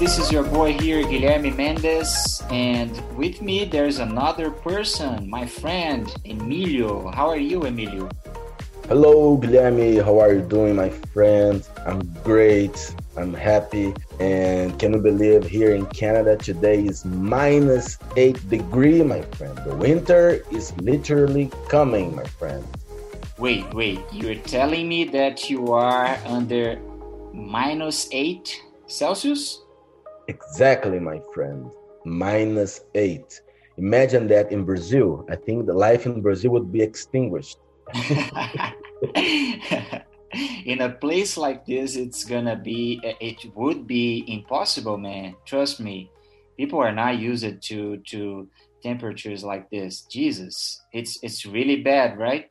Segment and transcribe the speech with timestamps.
[0.00, 6.08] this is your boy here, Guilherme Mendes, and with me there's another person, my friend,
[6.24, 7.10] Emilio.
[7.10, 8.08] How are you, Emilio?
[8.88, 10.02] Hello, Guilherme.
[10.02, 11.68] How are you doing, my friend?
[11.84, 12.94] I'm great.
[13.14, 13.92] I'm happy.
[14.18, 19.54] And can you believe here in Canada today is minus eight degree, my friend?
[19.66, 22.64] The winter is literally coming, my friend.
[23.36, 24.00] Wait, wait.
[24.12, 26.80] You're telling me that you are under
[27.34, 29.60] minus eight Celsius?
[30.30, 31.68] Exactly, my friend.
[32.04, 33.42] Minus eight.
[33.78, 35.26] Imagine that in Brazil.
[35.28, 37.58] I think the life in Brazil would be extinguished.
[40.64, 46.08] in a place like this it's gonna be it would be impossible man trust me
[46.56, 48.46] people are not used to to
[48.80, 52.46] temperatures like this jesus it's it's really bad right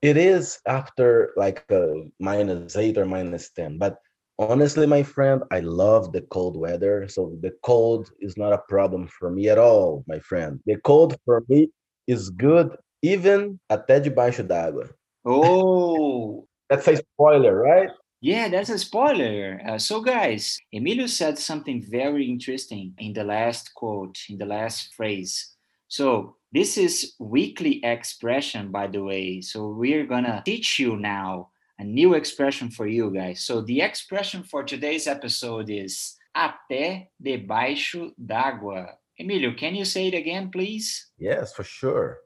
[0.00, 4.00] it is after like a minus eight or minus 10 but
[4.38, 9.06] honestly my friend i love the cold weather so the cold is not a problem
[9.06, 11.68] for me at all my friend the cold for me
[12.06, 14.88] is good even até debaixo d'água
[15.24, 17.90] Oh, that's a spoiler, right?
[18.20, 19.60] Yeah, that's a spoiler.
[19.66, 24.94] Uh, so, guys, Emilio said something very interesting in the last quote, in the last
[24.94, 25.54] phrase.
[25.88, 29.40] So, this is weekly expression, by the way.
[29.40, 31.50] So, we're gonna teach you now
[31.82, 33.40] a new expression for you guys.
[33.42, 38.94] So, the expression for today's episode is até debaixo d'água.
[39.18, 41.10] Emilio, can you say it again, please?
[41.18, 42.18] Yes, for sure.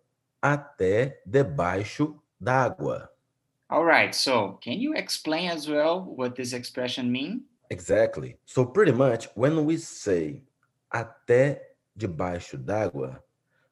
[0.44, 3.08] Até debaixo d'água.
[3.70, 4.14] All right.
[4.14, 7.44] So, can you explain as well what this expression mean?
[7.70, 8.36] Exactly.
[8.44, 10.42] So, pretty much when we say
[10.92, 11.60] até
[11.98, 13.20] debaixo d'água,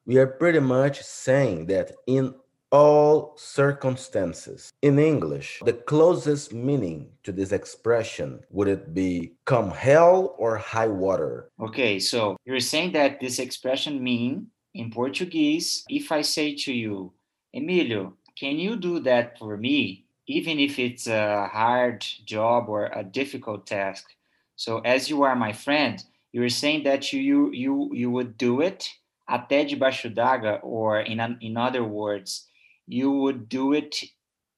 [0.07, 2.33] we are pretty much saying that in
[2.71, 4.71] all circumstances.
[4.81, 10.87] In English, the closest meaning to this expression would it be come hell or high
[10.87, 11.49] water?
[11.59, 17.13] Okay, so you're saying that this expression mean in Portuguese, if I say to you,
[17.53, 23.03] Emilio, can you do that for me, even if it's a hard job or a
[23.03, 24.05] difficult task?
[24.57, 26.03] So, as you are my friend,
[26.33, 28.89] you're saying that you you you, you would do it
[29.29, 32.47] até debaixo d'água, or in in other words,
[32.87, 33.95] you would do it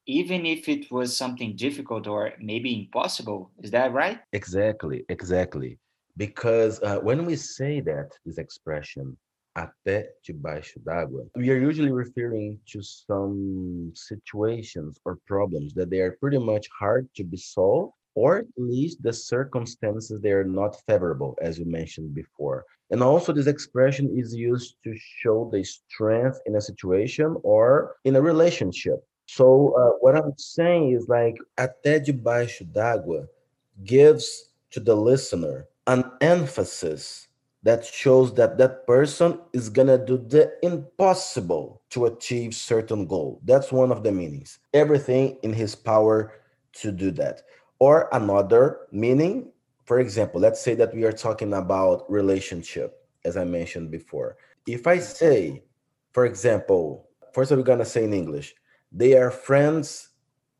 [0.07, 3.51] even if it was something difficult or maybe impossible.
[3.61, 4.19] Is that right?
[4.31, 5.77] Exactly, exactly.
[6.15, 9.17] Because uh, when we say that this expression,
[9.57, 16.17] até debaixo d'água, we are usually referring to some situations or problems that they are
[16.19, 21.37] pretty much hard to be solved or at least the circumstances they are not favorable
[21.39, 22.65] as you mentioned before.
[22.89, 24.91] And also this expression is used to
[25.21, 29.05] show the strength in a situation or in a relationship.
[29.27, 29.45] So
[29.81, 33.27] uh, what i'm saying is like até debaixo d'água
[33.83, 34.25] gives
[34.71, 37.27] to the listener an emphasis
[37.61, 43.41] that shows that that person is going to do the impossible to achieve certain goal.
[43.43, 44.59] That's one of the meanings.
[44.73, 46.31] Everything in his power
[46.81, 47.41] to do that
[47.79, 49.51] or another meaning
[49.85, 54.87] for example let's say that we are talking about relationship as i mentioned before if
[54.87, 55.63] i say
[56.11, 58.55] for example first we're going to say in english
[58.91, 60.09] they are friends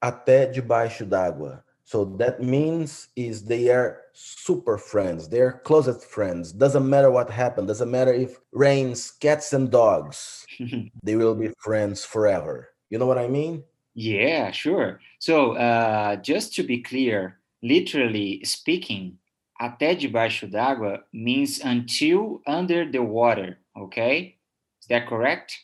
[0.02, 5.30] até debaixo d'água so that means is they are super friends.
[5.30, 6.52] They're closest friends.
[6.52, 7.70] Doesn't matter what happened.
[7.70, 10.46] Doesn't matter if rains, cats and dogs.
[11.04, 12.68] they will be friends forever.
[12.90, 13.64] You know what I mean?
[13.98, 15.00] Yeah, sure.
[15.18, 19.18] So uh, just to be clear, literally speaking,
[19.60, 23.58] até debaixo d'água means until under the water.
[23.76, 24.38] Okay,
[24.80, 25.58] is that correct?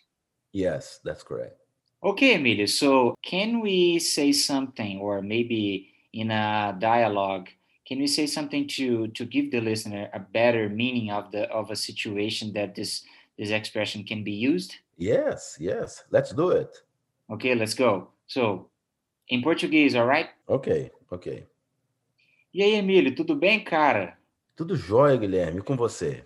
[0.52, 1.58] Yes, that's correct.
[2.04, 2.66] Okay, Emilio.
[2.66, 7.50] So can we say something, or maybe in a dialogue
[7.86, 11.70] can we say something to to give the listener a better meaning of the of
[11.70, 13.04] a situation that this
[13.38, 16.84] this expression can be used yes yes let's do it
[17.32, 18.70] okay let's go so
[19.30, 20.30] in português all right?
[20.48, 21.48] Okay okay
[22.54, 24.18] e aí Emílio tudo bem cara?
[24.56, 26.26] Tudo jóia Guilherme com você?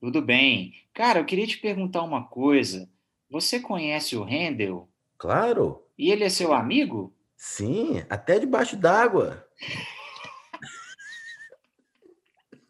[0.00, 0.74] Tudo bem.
[0.94, 2.88] Cara eu queria te perguntar uma coisa.
[3.30, 4.88] Você conhece o Handel?
[5.18, 5.82] Claro.
[5.98, 7.12] E ele é seu amigo?
[7.36, 9.44] Sim, até debaixo d'água.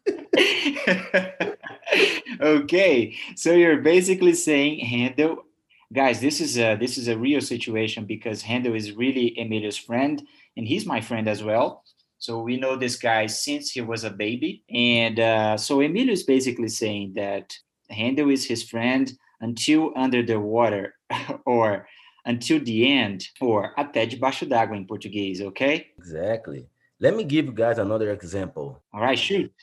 [2.63, 5.45] okay, so you're basically saying Handel,
[5.93, 6.19] guys.
[6.19, 10.21] This is a this is a real situation because Handel is really Emilio's friend,
[10.55, 11.83] and he's my friend as well.
[12.19, 16.23] So we know this guy since he was a baby, and uh, so Emilio is
[16.23, 17.53] basically saying that
[17.89, 20.95] Handel is his friend until under the water,
[21.45, 21.87] or
[22.25, 25.87] until the end, or até debaixo d'água in Portuguese, okay?
[25.97, 26.67] Exactly.
[26.99, 28.81] Let me give you guys another example.
[28.91, 29.53] All right, shoot.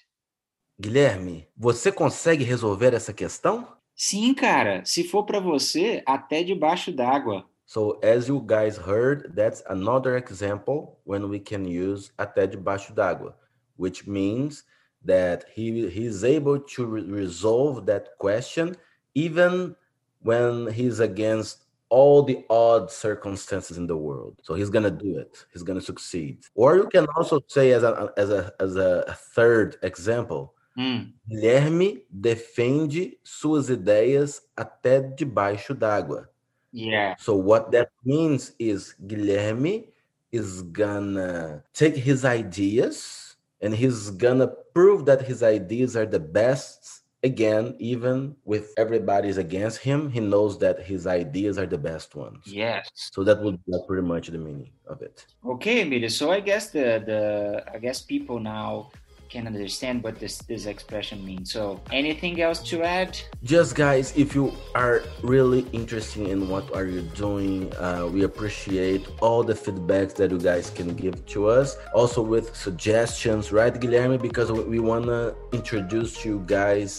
[0.80, 3.73] Guilherme, você consegue resolver essa questão?
[3.96, 4.84] Sim, cara.
[4.84, 7.44] Se for para você, até debaixo d'água.
[7.66, 13.34] So, as you guys heard, that's another example when we can use até debaixo d'água,
[13.76, 14.64] which means
[15.04, 18.76] that he he's able to re resolve that question
[19.14, 19.74] even
[20.22, 24.40] when he's against all the odd circumstances in the world.
[24.42, 25.44] So he's gonna do it.
[25.52, 26.44] He's gonna succeed.
[26.54, 32.02] Or you can also say as a as a as a third example, Hum, Guilherme
[32.10, 36.28] defende suas ideias até debaixo d'água.
[36.72, 37.14] yeah.
[37.18, 39.88] So what that means is Guilherme
[40.32, 47.02] is gonna take his ideas and he's gonna prove that his ideas are the best
[47.22, 52.42] again even with everybody's against him he knows that his ideas are the best ones
[52.46, 52.90] Yes.
[52.94, 56.08] so that would be pretty much the meaning of it Okay, Emilio.
[56.08, 58.90] So I guess the the I guess people now
[59.34, 61.46] can understand what this this expression means.
[61.56, 63.12] So anything else to add?
[63.44, 69.06] just guys if you are really interested in what are you doing uh, we appreciate
[69.20, 74.16] all the feedbacks that you guys can give to us also with suggestions right guilherme
[74.28, 76.90] because we, to introduce you guys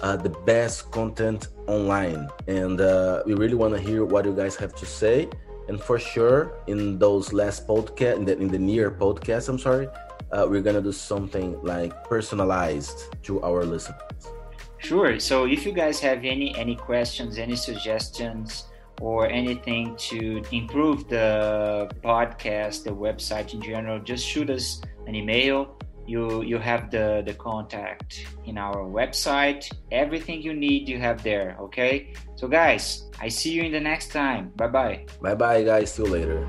[0.00, 4.56] uh, the best content online and uh, we really want to hear what you guys
[4.56, 5.28] have to say
[5.68, 9.86] and for sure in those last podcast in the, in the near podcast i'm sorry
[10.32, 14.32] uh, we're gonna do something like personalized to our listeners
[14.82, 15.20] Sure.
[15.20, 18.66] So if you guys have any any questions, any suggestions,
[19.00, 25.78] or anything to improve the podcast, the website in general, just shoot us an email.
[26.06, 29.70] You you have the the contact in our website.
[29.92, 31.56] Everything you need, you have there.
[31.60, 32.12] Okay.
[32.34, 34.50] So guys, I see you in the next time.
[34.56, 35.06] Bye bye.
[35.22, 35.94] Bye bye, guys.
[35.94, 36.42] See you later.